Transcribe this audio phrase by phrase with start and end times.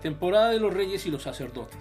[0.00, 1.78] temporada de los reyes y los sacerdotes.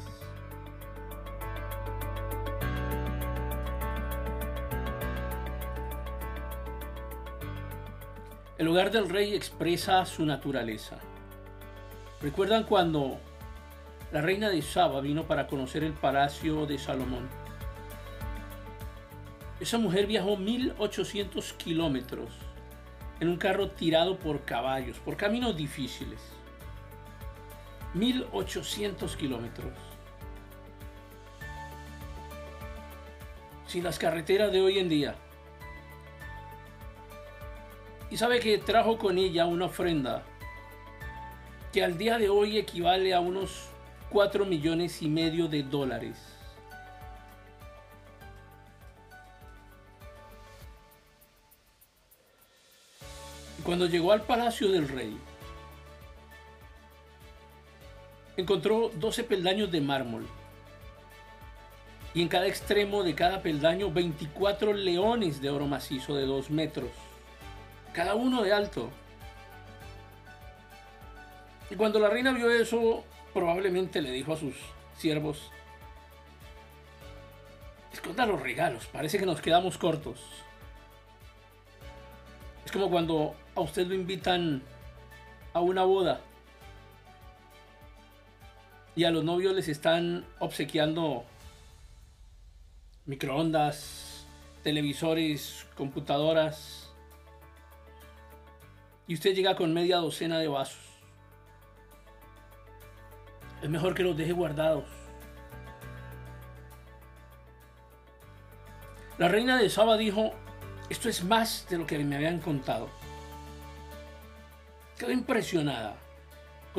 [8.57, 10.97] El hogar del rey expresa su naturaleza.
[12.21, 13.17] ¿Recuerdan cuando
[14.11, 17.29] la reina de Saba vino para conocer el palacio de Salomón?
[19.61, 22.31] Esa mujer viajó 1800 kilómetros
[23.21, 26.19] en un carro tirado por caballos, por caminos difíciles.
[27.93, 29.73] 1800 kilómetros.
[33.67, 35.15] Sin las carreteras de hoy en día.
[38.09, 40.23] Y sabe que trajo con ella una ofrenda
[41.71, 43.67] que al día de hoy equivale a unos
[44.09, 46.17] 4 millones y medio de dólares.
[53.63, 55.15] Cuando llegó al palacio del rey,
[58.37, 60.27] encontró 12 peldaños de mármol
[62.13, 66.89] y en cada extremo de cada peldaño 24 leones de oro macizo de 2 metros,
[67.93, 68.89] cada uno de alto.
[71.69, 74.55] Y cuando la reina vio eso, probablemente le dijo a sus
[74.97, 75.51] siervos,
[77.93, 80.19] esconda los regalos, parece que nos quedamos cortos.
[82.65, 84.63] Es como cuando a usted lo invitan
[85.53, 86.21] a una boda
[88.95, 91.23] y a los novios les están obsequiando
[93.05, 94.25] microondas,
[94.63, 96.91] televisores, computadoras
[99.07, 100.85] y usted llega con media docena de vasos.
[103.61, 104.85] Es mejor que los deje guardados.
[109.17, 110.31] La reina de Saba dijo,
[110.89, 112.87] esto es más de lo que me habían contado.
[114.97, 115.97] Quedó impresionada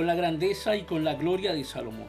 [0.00, 2.08] con la grandeza y con la gloria de Salomón.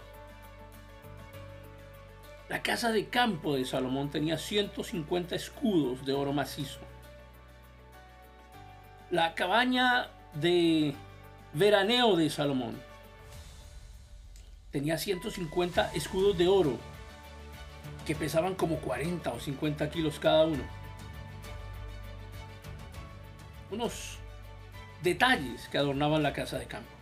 [2.48, 6.80] La casa de campo de Salomón tenía 150 escudos de oro macizo.
[9.10, 10.96] La cabaña de
[11.52, 12.82] veraneo de Salomón
[14.72, 16.78] tenía 150 escudos de oro
[18.08, 20.64] que pesaban como 40 o 50 kilos cada uno.
[23.70, 24.18] Unos
[25.04, 27.01] detalles que adornaban la casa de campo.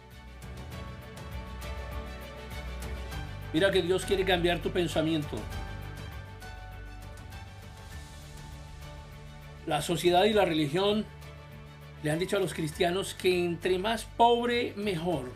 [3.53, 5.37] Mira que Dios quiere cambiar tu pensamiento.
[9.65, 11.05] La sociedad y la religión
[12.03, 15.31] le han dicho a los cristianos que entre más pobre, mejor.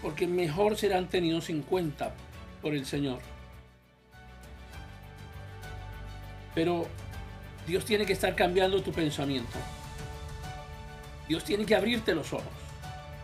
[0.00, 2.14] Porque mejor serán tenidos en cuenta
[2.62, 3.20] por el Señor.
[6.54, 6.86] Pero
[7.66, 9.58] Dios tiene que estar cambiando tu pensamiento.
[11.28, 12.46] Dios tiene que abrirte los ojos,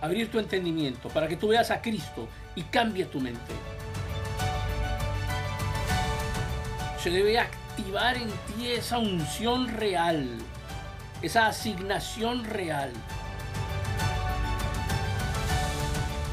[0.07, 3.53] abrir tu entendimiento para que tú veas a Cristo y cambie tu mente.
[7.03, 10.29] Se debe activar en ti esa unción real,
[11.23, 12.91] esa asignación real.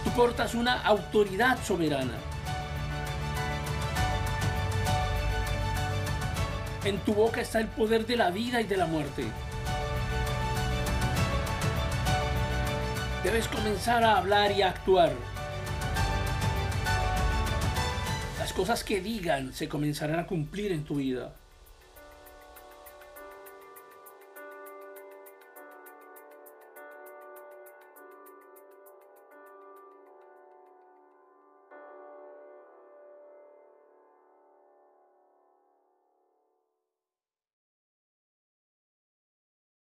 [0.03, 2.13] Tú portas una autoridad soberana.
[6.85, 9.25] En tu boca está el poder de la vida y de la muerte.
[13.23, 15.13] Debes comenzar a hablar y a actuar.
[18.37, 21.33] Las cosas que digan se comenzarán a cumplir en tu vida.